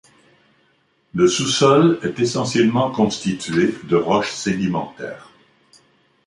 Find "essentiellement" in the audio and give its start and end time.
2.19-2.89